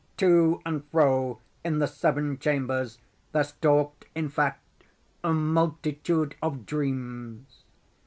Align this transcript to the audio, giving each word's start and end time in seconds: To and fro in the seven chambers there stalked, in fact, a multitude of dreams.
To 0.17 0.63
and 0.65 0.83
fro 0.89 1.41
in 1.63 1.77
the 1.77 1.85
seven 1.85 2.39
chambers 2.39 2.97
there 3.33 3.43
stalked, 3.43 4.05
in 4.15 4.29
fact, 4.29 4.83
a 5.23 5.31
multitude 5.31 6.33
of 6.41 6.65
dreams. 6.65 7.65